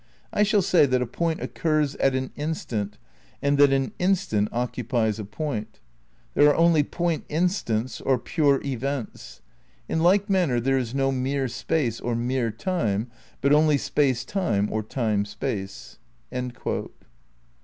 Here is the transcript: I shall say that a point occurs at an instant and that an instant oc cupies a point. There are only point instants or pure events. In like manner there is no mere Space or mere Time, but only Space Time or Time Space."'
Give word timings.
I 0.33 0.41
shall 0.41 0.63
say 0.63 0.87
that 0.87 1.01
a 1.03 1.05
point 1.05 1.41
occurs 1.41 1.93
at 1.97 2.15
an 2.15 2.31
instant 2.35 2.97
and 3.39 3.59
that 3.59 3.71
an 3.71 3.91
instant 3.99 4.49
oc 4.51 4.73
cupies 4.73 5.19
a 5.19 5.23
point. 5.25 5.79
There 6.33 6.49
are 6.49 6.55
only 6.55 6.81
point 6.81 7.25
instants 7.29 8.01
or 8.01 8.17
pure 8.17 8.59
events. 8.65 9.41
In 9.87 9.99
like 10.01 10.27
manner 10.27 10.59
there 10.59 10.79
is 10.79 10.95
no 10.95 11.11
mere 11.11 11.47
Space 11.47 11.99
or 11.99 12.15
mere 12.15 12.49
Time, 12.49 13.11
but 13.41 13.53
only 13.53 13.77
Space 13.77 14.25
Time 14.25 14.69
or 14.73 14.81
Time 14.81 15.23
Space."' 15.23 15.99